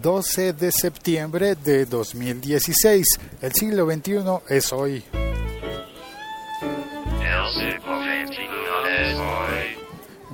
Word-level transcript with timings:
12 0.00 0.52
de 0.52 0.70
septiembre 0.72 1.54
de 1.54 1.86
2016. 1.86 3.06
El 3.40 3.52
siglo 3.52 3.90
XXI 3.90 4.18
es 4.48 4.72
hoy. 4.72 5.04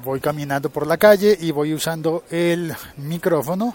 Voy 0.04 0.20
caminando 0.20 0.68
por 0.68 0.86
la 0.86 0.96
calle 0.96 1.36
y 1.40 1.52
voy 1.52 1.74
usando 1.74 2.24
el 2.30 2.74
micrófono 2.96 3.74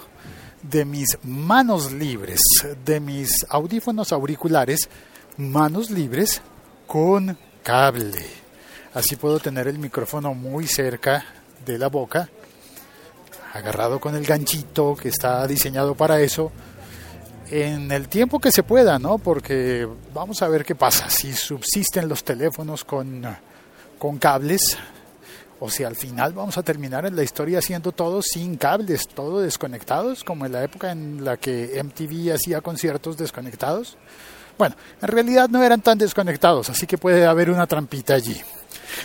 de 0.61 0.83
mis 0.83 1.17
manos 1.23 1.93
libres, 1.93 2.41
de 2.83 2.99
mis 2.99 3.45
audífonos 3.49 4.11
auriculares, 4.11 4.89
manos 5.37 5.89
libres 5.89 6.41
con 6.85 7.37
cable. 7.63 8.25
Así 8.93 9.15
puedo 9.15 9.39
tener 9.39 9.67
el 9.67 9.79
micrófono 9.79 10.33
muy 10.33 10.67
cerca 10.67 11.23
de 11.65 11.77
la 11.77 11.87
boca, 11.87 12.29
agarrado 13.53 13.99
con 13.99 14.15
el 14.15 14.25
ganchito 14.25 14.95
que 14.95 15.09
está 15.09 15.45
diseñado 15.47 15.95
para 15.95 16.21
eso, 16.21 16.51
en 17.49 17.91
el 17.91 18.07
tiempo 18.07 18.39
que 18.39 18.51
se 18.51 18.63
pueda, 18.63 18.99
¿no? 18.99 19.17
Porque 19.17 19.87
vamos 20.13 20.41
a 20.41 20.47
ver 20.47 20.65
qué 20.65 20.75
pasa, 20.75 21.09
si 21.09 21.33
subsisten 21.33 22.09
los 22.09 22.23
teléfonos 22.23 22.83
con, 22.83 23.23
con 23.97 24.17
cables, 24.17 24.77
o 25.59 25.69
si 25.69 25.83
al 25.83 25.95
final 25.95 26.33
vamos 26.33 26.57
a 26.57 26.63
terminar 26.63 27.05
en 27.05 27.15
la 27.15 27.23
historia 27.23 27.59
haciendo 27.59 27.91
todo 27.91 28.21
sin 28.21 28.57
cables, 28.57 29.07
todo 29.07 29.41
desconectados, 29.41 30.23
como 30.23 30.45
en 30.45 30.51
la 30.51 30.63
época 30.63 30.91
en 30.91 31.23
la 31.25 31.37
que 31.37 31.81
MTV 31.83 32.33
hacía 32.33 32.61
conciertos 32.61 33.17
desconectados. 33.17 33.97
Bueno, 34.57 34.75
en 35.01 35.07
realidad 35.07 35.49
no 35.49 35.63
eran 35.63 35.81
tan 35.81 35.97
desconectados, 35.97 36.69
así 36.69 36.85
que 36.85 36.97
puede 36.97 37.25
haber 37.25 37.49
una 37.49 37.67
trampita 37.67 38.13
allí. 38.13 38.39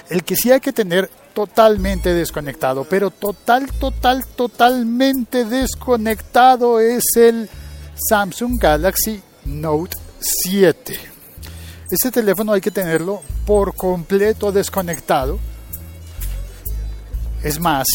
El 0.08 0.24
que 0.24 0.36
sí 0.36 0.50
hay 0.50 0.60
que 0.60 0.72
tener 0.72 1.10
totalmente 1.34 2.12
desconectado, 2.14 2.84
pero 2.84 3.10
total, 3.10 3.70
total, 3.72 4.26
totalmente 4.36 5.44
desconectado 5.44 6.80
es 6.80 7.04
el 7.16 7.48
Samsung 8.08 8.58
Galaxy 8.60 9.22
Note 9.44 9.96
7. 10.20 10.98
Este 11.90 12.10
teléfono 12.10 12.52
hay 12.52 12.60
que 12.60 12.70
tenerlo 12.70 13.22
por 13.46 13.74
completo 13.74 14.52
desconectado 14.52 15.38
es 17.42 17.58
más, 17.58 17.86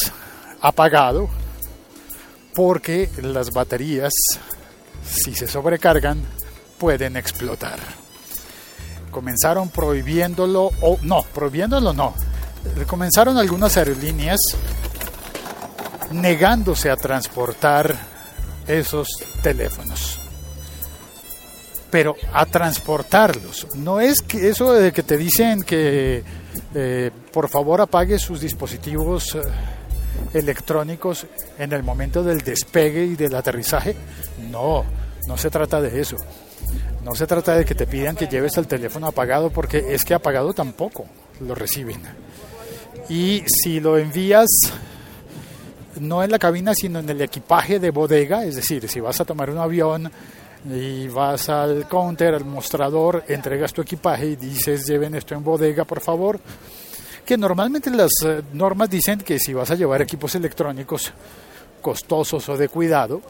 apagado, 0.60 1.30
porque 2.54 3.10
las 3.22 3.52
baterías, 3.52 4.14
si 5.06 5.34
se 5.34 5.48
sobrecargan, 5.48 6.22
pueden 6.78 7.16
explotar. 7.16 7.80
Comenzaron 9.10 9.70
prohibiéndolo, 9.70 10.72
o 10.82 10.98
no, 11.02 11.24
prohibiéndolo 11.34 11.94
no. 11.94 12.14
Comenzaron 12.88 13.38
algunas 13.38 13.78
aerolíneas 13.78 14.40
negándose 16.12 16.90
a 16.90 16.96
transportar 16.96 17.96
esos 18.68 19.08
teléfonos. 19.42 20.20
Pero 21.90 22.16
a 22.34 22.46
transportarlos. 22.46 23.68
No 23.76 24.00
es 24.00 24.22
que 24.22 24.50
eso 24.50 24.74
de 24.74 24.92
que 24.92 25.04
te 25.04 25.18
dicen 25.18 25.64
que 25.64 26.24
eh, 26.76 27.12
por 27.32 27.50
favor 27.50 27.82
apague 27.82 28.20
sus 28.20 28.42
dispositivos 28.42 29.36
eh, 29.36 29.42
electrónicos 30.34 31.26
en 31.58 31.72
el 31.72 31.84
momento 31.84 32.24
del 32.24 32.42
despegue 32.42 33.06
y 33.06 33.16
del 33.16 33.36
aterrizaje. 33.36 33.96
No, 34.52 34.84
no 35.28 35.38
se 35.38 35.50
trata 35.50 35.82
de 35.82 36.02
eso. 36.02 36.18
No 37.04 37.16
se 37.16 37.26
trata 37.26 37.56
de 37.56 37.64
que 37.64 37.74
te 37.74 37.88
pidan 37.88 38.18
que 38.18 38.28
lleves 38.28 38.58
el 38.58 38.68
teléfono 38.68 39.08
apagado 39.08 39.50
porque 39.50 39.94
es 39.94 40.04
que 40.04 40.14
apagado 40.14 40.54
tampoco 40.54 41.06
lo 41.40 41.56
reciben. 41.56 42.02
Y 43.10 43.44
si 43.48 43.80
lo 43.80 43.98
envías 43.98 44.48
no 46.00 46.24
en 46.24 46.32
la 46.32 46.40
cabina 46.40 46.74
sino 46.74 47.00
en 47.00 47.10
el 47.10 47.22
equipaje 47.22 47.80
de 47.80 47.92
bodega, 47.92 48.46
es 48.46 48.56
decir, 48.56 48.88
si 48.90 49.00
vas 49.00 49.20
a 49.20 49.26
tomar 49.26 49.50
un 49.50 49.58
avión 49.58 50.12
y 50.70 51.08
vas 51.08 51.50
al 51.50 51.88
counter, 51.88 52.36
al 52.36 52.46
mostrador, 52.46 53.24
entregas 53.28 53.74
tu 53.74 53.82
equipaje 53.82 54.28
y 54.28 54.36
dices 54.36 54.86
lleven 54.86 55.16
esto 55.16 55.36
en 55.36 55.44
bodega 55.44 55.86
por 55.86 56.02
favor, 56.02 56.40
que 57.26 57.38
normalmente 57.38 57.90
las 57.90 58.12
eh, 58.26 58.42
normas 58.54 58.90
dicen 58.90 59.20
que 59.20 59.40
si 59.40 59.54
vas 59.54 59.72
a 59.72 59.76
llevar 59.76 60.02
equipos 60.02 60.36
electrónicos 60.36 61.12
costosos 61.82 62.48
o 62.50 62.58
de 62.58 62.70
cuidado, 62.70 63.22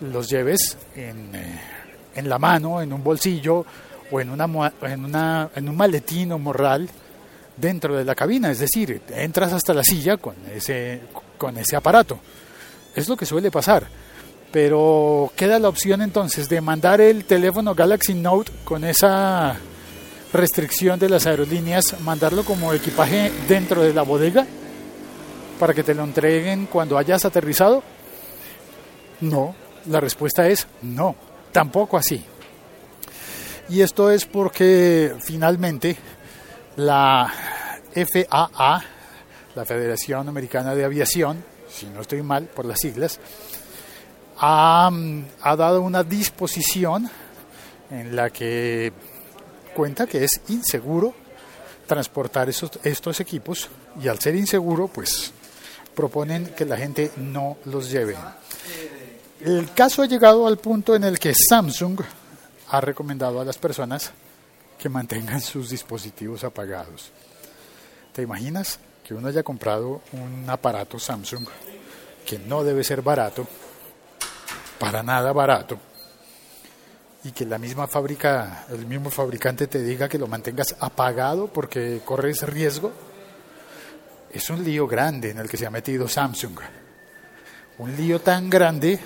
los 0.00 0.28
lleves 0.28 0.76
en, 0.96 1.34
eh, 1.34 1.60
en 2.14 2.28
la 2.28 2.38
mano, 2.38 2.80
en 2.80 2.92
un 2.92 3.02
bolsillo 3.02 3.64
o 4.10 4.20
en, 4.20 4.30
una, 4.30 4.72
en, 4.82 5.04
una, 5.04 5.50
en 5.54 5.68
un 5.68 5.76
maletín 5.76 6.32
o 6.32 6.38
morral 6.38 6.88
dentro 7.56 7.96
de 7.96 8.04
la 8.04 8.14
cabina, 8.14 8.50
es 8.50 8.58
decir, 8.58 9.02
entras 9.14 9.52
hasta 9.52 9.74
la 9.74 9.84
silla 9.84 10.16
con 10.16 10.34
ese, 10.54 11.00
con 11.38 11.56
ese 11.58 11.76
aparato. 11.76 12.18
Es 12.94 13.08
lo 13.08 13.16
que 13.16 13.26
suele 13.26 13.50
pasar 13.50 13.86
pero 14.52 15.32
queda 15.34 15.58
la 15.58 15.70
opción 15.70 16.02
entonces 16.02 16.48
de 16.48 16.60
mandar 16.60 17.00
el 17.00 17.24
teléfono 17.24 17.74
Galaxy 17.74 18.12
Note 18.12 18.52
con 18.64 18.84
esa 18.84 19.56
restricción 20.32 20.98
de 20.98 21.08
las 21.08 21.26
aerolíneas, 21.26 21.98
mandarlo 22.02 22.44
como 22.44 22.72
equipaje 22.74 23.32
dentro 23.48 23.82
de 23.82 23.94
la 23.94 24.02
bodega 24.02 24.46
para 25.58 25.74
que 25.74 25.82
te 25.82 25.94
lo 25.94 26.04
entreguen 26.04 26.66
cuando 26.66 26.98
hayas 26.98 27.24
aterrizado? 27.24 27.82
No, 29.22 29.54
la 29.86 30.00
respuesta 30.00 30.46
es 30.48 30.66
no, 30.82 31.16
tampoco 31.50 31.96
así. 31.96 32.22
Y 33.70 33.80
esto 33.80 34.10
es 34.10 34.26
porque 34.26 35.14
finalmente 35.20 35.96
la 36.76 37.32
FAA, 37.94 38.84
la 39.54 39.64
Federación 39.64 40.28
Americana 40.28 40.74
de 40.74 40.84
Aviación, 40.84 41.44
si 41.68 41.86
no 41.86 42.00
estoy 42.00 42.22
mal 42.22 42.44
por 42.44 42.64
las 42.64 42.80
siglas, 42.80 43.20
ha, 44.38 44.90
dado 45.56 45.82
una 45.82 46.02
disposición 46.02 47.08
en 47.90 48.16
la 48.16 48.30
que 48.30 48.92
cuenta 49.74 50.06
que 50.06 50.24
es 50.24 50.40
inseguro 50.48 51.14
transportar 51.86 52.48
estos 52.48 53.20
equipos 53.20 53.68
y 54.02 54.08
al 54.08 54.18
ser 54.18 54.34
inseguro 54.34 54.88
pues 54.88 55.32
proponen 55.94 56.46
que 56.56 56.64
la 56.64 56.76
gente 56.76 57.12
no 57.16 57.58
los 57.66 57.90
lleve. 57.90 58.16
El 59.44 59.72
caso 59.74 60.02
ha 60.02 60.06
llegado 60.06 60.46
al 60.46 60.58
punto 60.58 60.94
en 60.94 61.04
el 61.04 61.18
que 61.18 61.34
Samsung 61.34 62.00
ha 62.68 62.80
recomendado 62.80 63.40
a 63.40 63.44
las 63.44 63.58
personas 63.58 64.12
que 64.82 64.88
mantengan 64.88 65.40
sus 65.40 65.70
dispositivos 65.70 66.42
apagados. 66.42 67.12
¿Te 68.12 68.22
imaginas 68.22 68.80
que 69.06 69.14
uno 69.14 69.28
haya 69.28 69.44
comprado 69.44 70.02
un 70.10 70.44
aparato 70.50 70.98
Samsung 70.98 71.46
que 72.26 72.40
no 72.40 72.64
debe 72.64 72.82
ser 72.82 73.00
barato 73.00 73.46
para 74.80 75.04
nada 75.04 75.32
barato 75.32 75.78
y 77.22 77.30
que 77.30 77.46
la 77.46 77.58
misma 77.58 77.86
fábrica, 77.86 78.66
el 78.70 78.84
mismo 78.86 79.08
fabricante 79.08 79.68
te 79.68 79.80
diga 79.84 80.08
que 80.08 80.18
lo 80.18 80.26
mantengas 80.26 80.74
apagado 80.80 81.46
porque 81.46 82.00
corres 82.04 82.42
riesgo, 82.42 82.90
es 84.32 84.50
un 84.50 84.64
lío 84.64 84.88
grande 84.88 85.30
en 85.30 85.38
el 85.38 85.48
que 85.48 85.58
se 85.58 85.64
ha 85.64 85.70
metido 85.70 86.08
Samsung. 86.08 86.58
Un 87.78 87.96
lío 87.96 88.20
tan 88.20 88.50
grande 88.50 88.98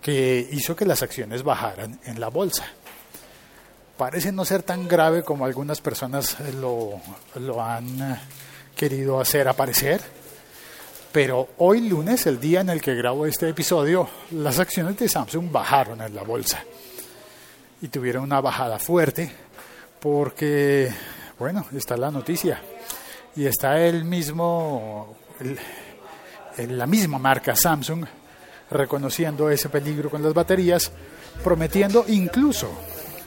que 0.00 0.48
hizo 0.52 0.76
que 0.76 0.84
las 0.84 1.02
acciones 1.02 1.42
bajaran 1.42 1.98
en 2.04 2.20
la 2.20 2.28
bolsa. 2.28 2.64
Parece 3.96 4.32
no 4.32 4.44
ser 4.44 4.62
tan 4.62 4.88
grave 4.88 5.22
como 5.22 5.44
algunas 5.44 5.80
personas 5.80 6.36
lo, 6.60 7.00
lo 7.36 7.62
han 7.62 8.20
querido 8.74 9.20
hacer 9.20 9.46
aparecer 9.46 10.00
pero 11.14 11.50
hoy 11.58 11.88
lunes, 11.88 12.26
el 12.26 12.40
día 12.40 12.62
en 12.62 12.70
el 12.70 12.82
que 12.82 12.96
grabo 12.96 13.24
este 13.24 13.48
episodio, 13.48 14.08
las 14.32 14.58
acciones 14.58 14.98
de 14.98 15.08
Samsung 15.08 15.48
bajaron 15.48 16.00
en 16.00 16.12
la 16.12 16.24
bolsa. 16.24 16.64
Y 17.80 17.86
tuvieron 17.86 18.24
una 18.24 18.40
bajada 18.40 18.80
fuerte 18.80 19.30
porque, 20.00 20.92
bueno, 21.38 21.66
está 21.72 21.96
la 21.96 22.10
noticia. 22.10 22.60
Y 23.36 23.46
está 23.46 23.80
el 23.80 24.04
mismo, 24.04 25.16
la 26.56 26.86
misma 26.88 27.20
marca 27.20 27.54
Samsung 27.54 28.04
reconociendo 28.72 29.48
ese 29.50 29.68
peligro 29.68 30.10
con 30.10 30.20
las 30.20 30.34
baterías, 30.34 30.90
prometiendo 31.44 32.06
incluso 32.08 32.72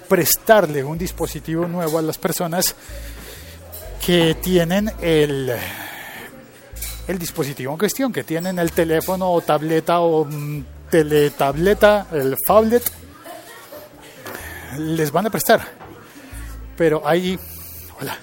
prestarle 0.08 0.84
un 0.84 0.98
dispositivo 0.98 1.68
nuevo 1.68 1.98
a 1.98 2.02
las 2.02 2.18
personas 2.18 2.76
que 4.06 4.36
tienen 4.36 4.92
el 5.02 5.54
el 7.08 7.18
dispositivo 7.18 7.72
en 7.72 7.80
cuestión, 7.80 8.12
que 8.12 8.24
tienen 8.24 8.60
el 8.60 8.72
teléfono 8.72 9.32
o 9.32 9.42
tableta 9.42 10.02
o 10.02 10.26
mm, 10.26 10.64
teletableta, 10.90 12.08
el 12.12 12.36
phablet, 12.46 12.84
les 14.78 15.12
van 15.12 15.28
a 15.28 15.30
prestar. 15.30 15.62
Pero 16.76 17.08
hay, 17.08 17.40
hola, 18.00 18.18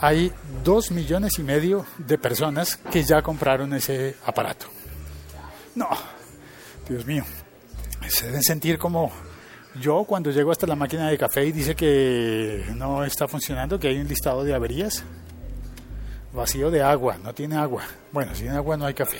hay 0.00 0.32
dos 0.64 0.90
millones 0.90 1.38
y 1.38 1.42
medio 1.42 1.86
de 1.98 2.18
personas 2.18 2.76
que 2.76 3.04
ya 3.04 3.22
compraron 3.22 3.74
ese 3.74 4.16
aparato. 4.24 4.66
No, 5.74 5.88
Dios 6.88 7.04
mío, 7.06 7.24
se 8.08 8.26
deben 8.26 8.42
sentir 8.42 8.78
como 8.78 9.12
yo 9.80 10.04
cuando 10.04 10.30
llego 10.30 10.50
hasta 10.50 10.66
la 10.66 10.76
máquina 10.76 11.08
de 11.08 11.18
café 11.18 11.44
y 11.44 11.52
dice 11.52 11.74
que 11.74 12.64
no 12.74 13.04
está 13.04 13.26
funcionando, 13.28 13.78
que 13.78 13.88
hay 13.88 13.98
un 13.98 14.08
listado 14.08 14.44
de 14.44 14.54
averías 14.54 15.04
vacío 16.32 16.70
de 16.70 16.82
agua, 16.82 17.18
no 17.22 17.34
tiene 17.34 17.56
agua. 17.56 17.84
Bueno, 18.10 18.34
sin 18.34 18.48
agua 18.50 18.76
no 18.76 18.86
hay 18.86 18.94
café. 18.94 19.18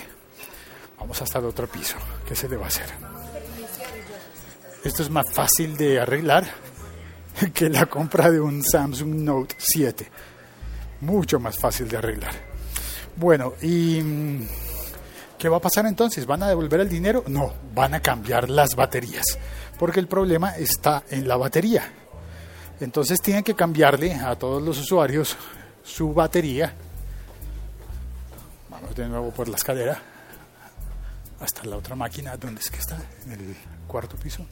Vamos 0.99 1.21
hasta 1.21 1.39
el 1.39 1.47
otro 1.47 1.67
piso. 1.67 1.97
¿Qué 2.27 2.35
se 2.35 2.49
le 2.49 2.57
va 2.57 2.65
a 2.65 2.69
hacer? 2.69 2.87
Esto 4.85 5.03
es 5.03 5.11
más 5.11 5.31
fácil 5.33 5.77
de 5.77 6.01
arreglar 6.01 6.47
que 7.55 7.69
la 7.69 7.87
compra 7.87 8.31
de 8.31 8.41
un 8.41 8.63
Samsung 8.63 9.15
Note 9.17 9.55
7. 9.59 10.11
Mucho 11.03 11.39
más 11.39 11.59
fácil 11.59 11.89
de 11.89 11.97
arreglar. 11.97 12.35
Bueno, 13.17 13.55
¿y 13.61 14.01
mm, 14.01 14.47
qué 15.43 15.49
va 15.49 15.57
a 15.57 15.61
pasar 15.61 15.87
entonces? 15.87 16.25
¿Van 16.25 16.41
a 16.45 16.49
devolver 16.49 16.79
el 16.79 16.89
dinero? 16.89 17.25
No, 17.27 17.53
van 17.75 17.95
a 17.95 18.01
cambiar 18.01 18.49
las 18.49 18.77
baterías. 18.77 19.25
Porque 19.77 19.99
el 19.99 20.07
problema 20.07 20.57
está 20.57 21.03
en 21.11 21.27
la 21.27 21.37
batería. 21.37 21.83
Entonces 22.79 23.21
tienen 23.21 23.43
que 23.43 23.57
cambiarle 23.57 24.15
a 24.15 24.37
todos 24.37 24.63
los 24.63 24.79
usuarios 24.79 25.37
su 25.83 26.15
batería. 26.15 26.73
Vamos 28.71 28.95
de 28.95 29.09
nuevo 29.09 29.33
por 29.33 29.49
la 29.49 29.57
escalera 29.57 30.01
hasta 31.41 31.65
la 31.65 31.77
otra 31.77 31.97
máquina. 31.97 32.37
¿Dónde 32.37 32.61
es 32.61 32.71
que 32.71 32.79
está? 32.79 32.99
En 33.27 33.33
el 33.33 33.57
cuarto 33.89 34.15
piso. 34.15 34.47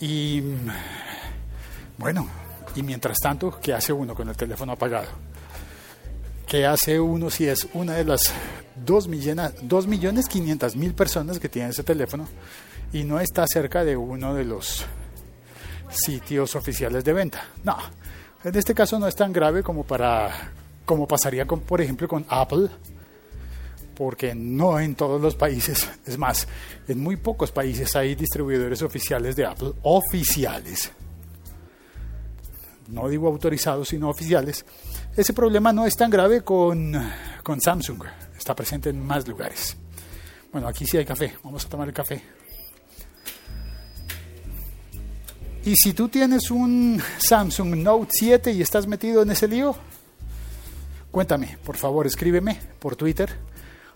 Y 0.00 0.44
bueno, 1.96 2.28
y 2.76 2.84
mientras 2.84 3.18
tanto, 3.18 3.58
¿qué 3.60 3.74
hace 3.74 3.92
uno 3.92 4.14
con 4.14 4.28
el 4.28 4.36
teléfono 4.36 4.74
apagado? 4.74 5.08
¿Qué 6.46 6.64
hace 6.64 7.00
uno 7.00 7.30
si 7.30 7.48
es 7.48 7.66
una 7.74 7.94
de 7.94 8.04
las 8.04 8.32
2 8.88 9.06
millones, 9.06 9.52
2 9.60 9.86
millones 9.86 10.28
500 10.28 10.74
mil 10.76 10.94
personas 10.94 11.38
que 11.38 11.50
tienen 11.50 11.72
ese 11.72 11.84
teléfono 11.84 12.26
y 12.90 13.04
no 13.04 13.20
está 13.20 13.46
cerca 13.46 13.84
de 13.84 13.98
uno 13.98 14.34
de 14.34 14.46
los 14.46 14.86
sitios 15.90 16.56
oficiales 16.56 17.04
de 17.04 17.12
venta? 17.12 17.44
No, 17.64 17.76
en 18.42 18.56
este 18.56 18.74
caso 18.74 18.98
no 18.98 19.06
es 19.06 19.14
tan 19.14 19.30
grave 19.30 19.62
como 19.62 19.84
para 19.84 20.52
como 20.86 21.06
pasaría 21.06 21.46
con, 21.46 21.60
por 21.60 21.82
ejemplo, 21.82 22.08
con 22.08 22.24
Apple, 22.30 22.70
porque 23.94 24.34
no 24.34 24.80
en 24.80 24.94
todos 24.94 25.20
los 25.20 25.34
países, 25.34 25.86
es 26.06 26.16
más, 26.16 26.48
en 26.88 26.98
muy 26.98 27.16
pocos 27.16 27.52
países 27.52 27.94
hay 27.94 28.14
distribuidores 28.14 28.80
oficiales 28.80 29.36
de 29.36 29.44
Apple, 29.44 29.72
oficiales, 29.82 30.90
no 32.88 33.06
digo 33.06 33.28
autorizados, 33.28 33.88
sino 33.88 34.08
oficiales. 34.08 34.64
Ese 35.18 35.32
problema 35.32 35.72
no 35.72 35.84
es 35.84 35.96
tan 35.96 36.10
grave 36.12 36.42
con, 36.42 36.92
con 37.42 37.60
Samsung, 37.60 38.04
está 38.38 38.54
presente 38.54 38.90
en 38.90 39.04
más 39.04 39.26
lugares. 39.26 39.76
Bueno, 40.52 40.68
aquí 40.68 40.86
sí 40.86 40.96
hay 40.96 41.04
café, 41.04 41.34
vamos 41.42 41.66
a 41.66 41.68
tomar 41.68 41.88
el 41.88 41.92
café. 41.92 42.22
Y 45.64 45.74
si 45.74 45.92
tú 45.92 46.08
tienes 46.08 46.52
un 46.52 47.02
Samsung 47.18 47.78
Note 47.78 48.12
7 48.12 48.52
y 48.52 48.62
estás 48.62 48.86
metido 48.86 49.22
en 49.22 49.32
ese 49.32 49.48
lío, 49.48 49.74
cuéntame, 51.10 51.58
por 51.64 51.76
favor, 51.76 52.06
escríbeme 52.06 52.56
por 52.78 52.94
Twitter, 52.94 53.28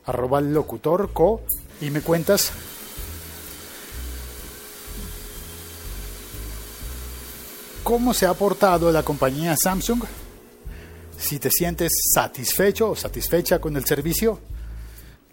arroba 0.07 0.41
locutorco, 0.41 1.43
y 1.81 1.91
me 1.91 2.01
cuentas 2.01 2.51
cómo 7.85 8.13
se 8.13 8.27
ha 8.27 8.35
portado 8.35 8.91
la 8.91 9.05
compañía 9.05 9.55
Samsung, 9.57 10.03
si 11.23 11.39
te 11.39 11.51
sientes 11.51 11.93
satisfecho 12.13 12.91
o 12.91 12.97
satisfecha 12.97 13.61
con 13.61 13.77
el 13.77 13.85
servicio 13.85 14.41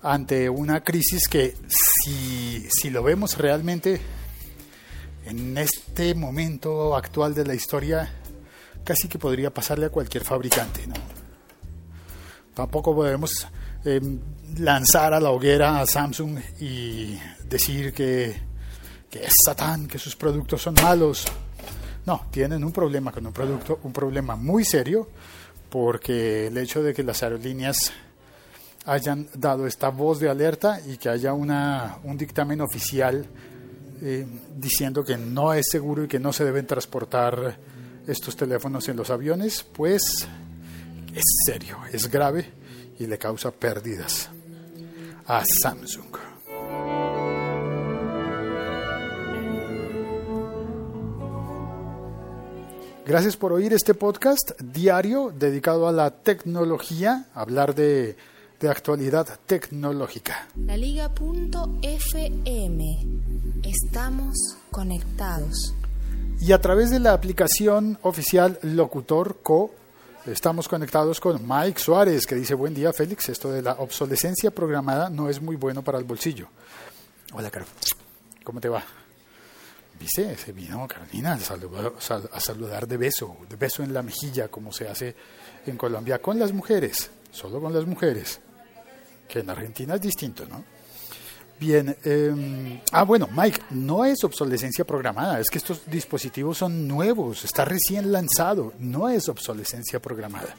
ante 0.02 0.50
una 0.50 0.82
crisis 0.82 1.28
que 1.28 1.56
si, 1.68 2.68
si 2.70 2.90
lo 2.90 3.04
vemos 3.04 3.38
realmente 3.38 4.00
en 5.26 5.58
este 5.58 6.16
momento 6.16 6.96
actual 6.96 7.34
de 7.34 7.46
la 7.46 7.54
historia 7.54 8.10
casi 8.84 9.08
que 9.08 9.20
podría 9.20 9.54
pasarle 9.54 9.88
a 9.88 9.90
cualquier 9.90 10.24
fabricante. 10.24 10.88
¿no? 10.88 10.96
Tampoco 12.54 12.96
podemos 12.96 13.48
em, 13.84 14.20
lanzar 14.58 15.14
a 15.14 15.20
la 15.20 15.32
hoguera 15.32 15.82
a 15.82 15.86
Samsung 15.86 16.40
y 16.60 17.18
decir 17.46 17.94
que, 17.94 18.36
que 19.10 19.26
es 19.26 19.34
Satán, 19.46 19.88
que 19.88 20.00
sus 20.00 20.16
productos 20.16 20.62
son 20.62 20.76
malos. 20.76 21.26
No, 22.06 22.28
tienen 22.32 22.64
un 22.64 22.72
problema 22.72 23.12
con 23.12 23.26
un 23.26 23.34
producto, 23.34 23.80
un 23.84 23.94
problema 23.94 24.36
muy 24.36 24.66
serio, 24.66 25.10
porque 25.70 26.48
el 26.48 26.58
hecho 26.58 26.82
de 26.82 26.94
que 26.94 27.04
las 27.04 27.24
aerolíneas 27.24 27.92
hayan 28.86 29.28
dado 29.36 29.68
esta 29.68 29.90
voz 29.90 30.20
de 30.20 30.30
alerta 30.30 30.80
y 30.86 30.98
que 30.98 31.10
haya 31.10 31.34
una, 31.34 32.00
un 32.04 32.18
dictamen 32.18 32.62
oficial 32.62 33.26
eh, 34.02 34.26
diciendo 34.56 35.04
que 35.04 35.18
no 35.18 35.54
es 35.54 35.68
seguro 35.70 36.04
y 36.04 36.08
que 36.08 36.20
no 36.20 36.32
se 36.32 36.46
deben 36.46 36.66
transportar 36.66 37.58
estos 38.08 38.36
teléfonos 38.36 38.88
en 38.90 38.98
los 38.98 39.10
aviones, 39.10 39.64
pues 39.64 40.28
es 41.14 41.24
serio, 41.46 41.78
es 41.92 42.10
grave 42.10 42.52
y 42.98 43.08
le 43.08 43.18
causa 43.18 43.52
pérdidas 43.52 44.30
a 45.28 45.44
Samsung. 45.62 46.29
Gracias 53.10 53.36
por 53.36 53.52
oír 53.52 53.74
este 53.74 53.96
podcast 53.96 54.52
diario 54.62 55.34
dedicado 55.36 55.88
a 55.88 55.92
la 55.92 56.12
tecnología, 56.12 57.26
hablar 57.34 57.74
de 57.74 58.16
de 58.60 58.70
actualidad 58.70 59.40
tecnológica. 59.46 60.48
La 60.56 60.76
Liga.fm. 60.76 61.18
Estamos 63.64 64.36
conectados. 64.70 65.74
Y 66.42 66.52
a 66.52 66.62
través 66.62 66.90
de 66.90 67.00
la 67.00 67.14
aplicación 67.14 67.98
oficial 68.02 68.60
Locutor 68.62 69.38
Co. 69.42 69.72
Estamos 70.26 70.68
conectados 70.68 71.20
con 71.20 71.42
Mike 71.48 71.80
Suárez, 71.80 72.28
que 72.28 72.36
dice, 72.36 72.54
buen 72.54 72.74
día 72.74 72.94
Félix, 72.94 73.30
esto 73.30 73.52
de 73.52 73.62
la 73.62 73.74
obsolescencia 73.74 74.52
programada 74.52 75.10
no 75.10 75.30
es 75.30 75.42
muy 75.42 75.56
bueno 75.56 75.82
para 75.82 75.98
el 75.98 76.04
bolsillo. 76.04 76.48
Hola, 77.34 77.50
Caro. 77.50 77.66
¿Cómo 78.44 78.60
te 78.60 78.70
va? 78.70 78.84
¿Viste? 80.00 80.38
Se 80.38 80.54
vino 80.54 80.88
Carolina 80.88 81.34
a 81.34 82.40
saludar 82.40 82.88
de 82.88 82.98
beso, 82.98 83.38
de 83.50 83.56
beso 83.58 83.84
en 83.84 83.94
la 83.94 84.02
mejilla, 84.02 84.48
como 84.48 84.72
se 84.72 84.88
hace 84.88 85.14
en 85.66 85.76
Colombia 85.76 86.22
con 86.22 86.40
las 86.40 86.54
mujeres, 86.54 87.12
solo 87.32 87.60
con 87.60 87.74
las 87.74 87.86
mujeres 87.86 88.40
que 89.28 89.40
en 89.40 89.50
Argentina 89.50 89.96
es 89.96 90.02
distinto, 90.02 90.46
¿no? 90.46 90.64
Bien, 91.60 91.96
eh, 92.06 92.82
ah 92.94 93.04
bueno, 93.04 93.28
Mike, 93.36 93.64
no 93.72 94.06
es 94.06 94.24
obsolescencia 94.24 94.86
programada, 94.86 95.42
es 95.42 95.50
que 95.50 95.58
estos 95.58 95.82
dispositivos 95.86 96.58
son 96.58 96.88
nuevos, 96.88 97.44
está 97.44 97.66
recién 97.66 98.14
lanzado, 98.14 98.74
no 98.80 99.10
es 99.10 99.28
obsolescencia 99.28 100.00
programada. 100.00 100.56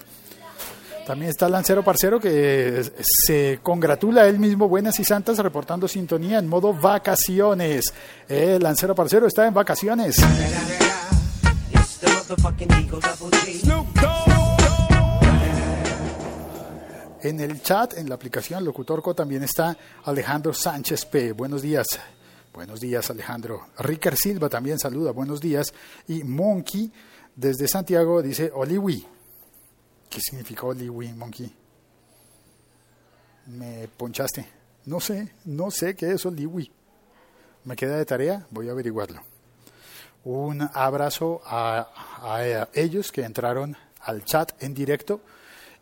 También 1.06 1.30
está 1.30 1.48
Lancero 1.48 1.82
Parcero 1.82 2.20
que 2.20 2.84
se 3.26 3.58
congratula 3.62 4.28
él 4.28 4.38
mismo, 4.38 4.68
buenas 4.68 5.00
y 5.00 5.04
santas, 5.04 5.38
reportando 5.38 5.88
sintonía 5.88 6.38
en 6.38 6.46
modo 6.46 6.72
vacaciones. 6.72 7.92
El 8.28 8.62
Lancero 8.62 8.94
Parcero 8.94 9.26
está 9.26 9.46
en 9.46 9.54
vacaciones. 9.54 10.16
En 17.22 17.40
el 17.40 17.62
chat, 17.62 17.98
en 17.98 18.08
la 18.08 18.14
aplicación 18.14 18.64
Locutorco, 18.64 19.14
también 19.14 19.42
está 19.42 19.76
Alejandro 20.04 20.54
Sánchez 20.54 21.06
P. 21.06 21.32
Buenos 21.32 21.60
días. 21.62 21.86
Buenos 22.52 22.80
días, 22.80 23.10
Alejandro. 23.10 23.66
Ricard 23.78 24.16
Silva 24.16 24.48
también 24.48 24.78
saluda. 24.78 25.10
Buenos 25.10 25.40
días. 25.40 25.72
Y 26.08 26.24
Monkey, 26.24 26.92
desde 27.34 27.68
Santiago, 27.68 28.22
dice 28.22 28.50
Oliwi. 28.54 29.06
¿Qué 30.10 30.20
significa 30.20 30.66
Oliwi, 30.66 31.12
Monkey? 31.12 31.54
Me 33.46 33.86
ponchaste. 33.96 34.44
No 34.86 34.98
sé, 34.98 35.34
no 35.44 35.70
sé 35.70 35.94
qué 35.94 36.10
es 36.10 36.26
Oliwi. 36.26 36.68
Me 37.62 37.76
queda 37.76 37.96
de 37.96 38.04
tarea, 38.04 38.44
voy 38.50 38.68
a 38.68 38.72
averiguarlo. 38.72 39.22
Un 40.24 40.68
abrazo 40.74 41.40
a, 41.44 41.88
a 42.22 42.68
ellos 42.74 43.12
que 43.12 43.22
entraron 43.22 43.76
al 44.00 44.24
chat 44.24 44.60
en 44.60 44.74
directo 44.74 45.20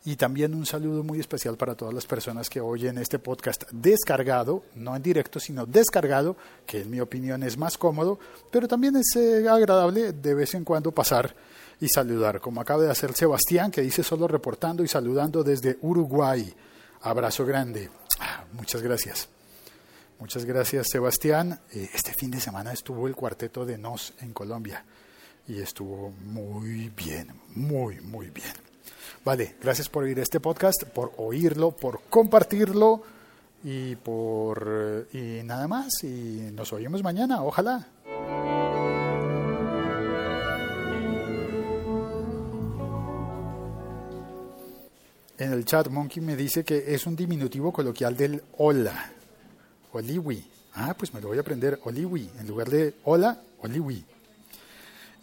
y 0.04 0.16
también 0.16 0.54
un 0.54 0.66
saludo 0.66 1.02
muy 1.02 1.20
especial 1.20 1.56
para 1.56 1.74
todas 1.74 1.94
las 1.94 2.04
personas 2.04 2.50
que 2.50 2.60
oyen 2.60 2.98
este 2.98 3.18
podcast 3.18 3.64
descargado, 3.72 4.62
no 4.74 4.94
en 4.94 5.02
directo, 5.02 5.40
sino 5.40 5.64
descargado, 5.64 6.36
que 6.66 6.82
en 6.82 6.90
mi 6.90 7.00
opinión 7.00 7.42
es 7.42 7.56
más 7.56 7.78
cómodo, 7.78 8.18
pero 8.50 8.68
también 8.68 8.94
es 8.96 9.16
eh, 9.16 9.48
agradable 9.48 10.12
de 10.12 10.34
vez 10.34 10.54
en 10.54 10.64
cuando 10.64 10.92
pasar 10.92 11.34
y 11.80 11.88
saludar, 11.88 12.40
como 12.40 12.60
acaba 12.60 12.82
de 12.82 12.90
hacer 12.90 13.12
Sebastián, 13.14 13.70
que 13.70 13.82
dice 13.82 14.02
solo 14.02 14.26
reportando 14.26 14.82
y 14.82 14.88
saludando 14.88 15.44
desde 15.44 15.78
Uruguay. 15.82 16.52
Abrazo 17.02 17.46
grande. 17.46 17.90
Ah, 18.20 18.44
muchas 18.52 18.82
gracias. 18.82 19.28
Muchas 20.18 20.44
gracias, 20.44 20.88
Sebastián. 20.90 21.60
Eh, 21.72 21.88
este 21.94 22.12
fin 22.12 22.30
de 22.30 22.40
semana 22.40 22.72
estuvo 22.72 23.06
el 23.06 23.14
cuarteto 23.14 23.64
de 23.64 23.78
Nos 23.78 24.14
en 24.20 24.32
Colombia 24.32 24.84
y 25.46 25.60
estuvo 25.60 26.10
muy 26.10 26.88
bien, 26.90 27.28
muy, 27.54 28.00
muy 28.00 28.30
bien. 28.30 28.52
Vale, 29.24 29.56
gracias 29.60 29.88
por 29.88 30.04
oír 30.04 30.18
este 30.18 30.40
podcast, 30.40 30.84
por 30.84 31.12
oírlo, 31.18 31.70
por 31.70 32.00
compartirlo 32.10 33.02
y 33.62 33.94
por 33.96 35.06
y 35.12 35.42
nada 35.44 35.68
más 35.68 35.88
y 36.02 36.50
nos 36.52 36.72
oímos 36.72 37.02
mañana, 37.02 37.42
ojalá. 37.42 37.86
En 45.38 45.52
el 45.52 45.64
chat 45.64 45.86
Monkey 45.88 46.20
me 46.20 46.34
dice 46.34 46.64
que 46.64 46.92
es 46.92 47.06
un 47.06 47.14
diminutivo 47.14 47.72
coloquial 47.72 48.16
del 48.16 48.42
hola. 48.56 49.12
Oliwi. 49.92 50.44
Ah, 50.74 50.94
pues 50.98 51.14
me 51.14 51.20
lo 51.20 51.28
voy 51.28 51.38
a 51.38 51.42
aprender. 51.42 51.78
Oliwi. 51.84 52.28
En 52.40 52.48
lugar 52.48 52.68
de 52.68 52.94
hola, 53.04 53.40
Oliwi. 53.62 54.04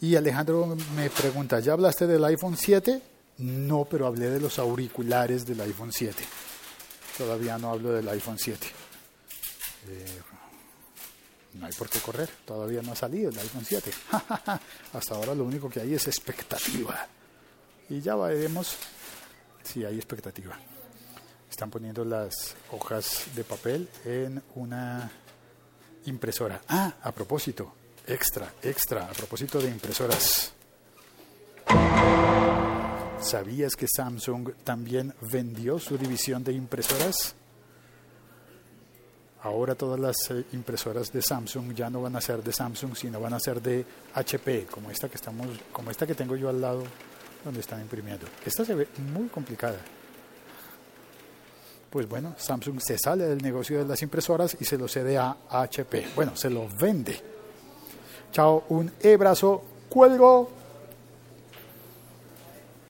Y 0.02 0.16
Alejandro 0.16 0.78
me 0.96 1.10
pregunta, 1.10 1.60
¿ya 1.60 1.74
hablaste 1.74 2.08
del 2.08 2.24
iPhone 2.24 2.56
7? 2.56 3.02
No, 3.40 3.86
pero 3.86 4.08
hablé 4.08 4.30
de 4.30 4.40
los 4.40 4.58
auriculares 4.58 5.46
del 5.46 5.60
iPhone 5.60 5.92
7. 5.92 6.24
Todavía 7.18 7.58
no 7.58 7.72
hablo 7.72 7.92
del 7.92 8.08
iPhone 8.08 8.38
7. 8.40 8.68
Eh, 9.88 10.06
no 11.56 11.66
hay 11.66 11.74
por 11.74 11.90
qué 11.90 12.00
correr, 12.00 12.30
todavía 12.46 12.82
no 12.82 12.94
ha 12.94 12.96
salido 12.96 13.30
el 13.30 13.40
iPhone 13.40 13.66
7. 13.66 13.92
Hasta 14.94 15.16
ahora 15.16 15.36
lo 15.36 15.44
único 15.44 15.70
que 15.70 15.82
hay 15.82 15.94
es 15.94 16.08
expectativa. 16.08 17.08
Y 17.90 18.02
ya 18.02 18.16
veremos 18.16 18.78
si 19.66 19.84
hay 19.84 19.96
expectativa. 19.96 20.58
Están 21.50 21.70
poniendo 21.70 22.06
las 22.06 22.56
hojas 22.72 23.28
de 23.36 23.44
papel 23.44 23.90
en 24.04 24.42
una 24.56 25.12
impresora. 26.06 26.62
Ah, 26.68 26.96
a 27.02 27.12
propósito, 27.12 27.74
extra, 28.08 28.54
extra, 28.62 29.06
a 29.06 29.14
propósito 29.14 29.60
de 29.60 29.70
impresoras. 29.70 30.54
¿Sabías 33.20 33.76
que 33.76 33.88
Samsung 33.88 34.52
también 34.64 35.14
vendió 35.32 35.80
su 35.80 35.98
división 35.98 36.44
de 36.44 36.54
impresoras? 36.54 37.36
Ahora 39.42 39.76
todas 39.76 40.00
las 40.00 40.16
eh, 40.32 40.44
impresoras 40.54 41.12
de 41.12 41.22
Samsung 41.22 41.74
ya 41.74 41.90
no 41.90 42.02
van 42.02 42.16
a 42.16 42.22
ser 42.22 42.44
de 42.44 42.52
Samsung, 42.52 42.96
sino 42.96 43.20
van 43.20 43.34
a 43.34 43.40
ser 43.40 43.62
de 43.62 43.86
HP, 44.16 44.66
como 44.66 44.90
esta 44.90 45.08
que 45.08 45.16
estamos, 45.16 45.48
como 45.72 45.92
esta 45.92 46.08
que 46.08 46.16
tengo 46.16 46.36
yo 46.36 46.50
al 46.50 46.60
lado 46.60 46.84
donde 47.46 47.62
están 47.62 47.80
imprimiendo. 47.80 48.26
Esta 48.44 48.66
se 48.66 48.76
ve 48.76 48.88
muy 49.14 49.30
complicada. 49.30 49.78
Pues 51.90 52.10
bueno, 52.10 52.36
Samsung 52.38 52.82
se 52.82 52.98
sale 52.98 53.26
del 53.26 53.42
negocio 53.42 53.78
de 53.78 53.86
las 53.86 54.02
impresoras 54.02 54.58
y 54.60 54.66
se 54.66 54.78
lo 54.78 54.88
cede 54.88 55.18
a 55.18 55.38
HP. 55.50 56.08
Bueno, 56.16 56.36
se 56.36 56.50
lo 56.50 56.68
vende. 56.68 57.22
Chao, 58.32 58.66
un 58.68 58.92
abrazo, 59.14 59.64
cuelgo. 59.88 60.50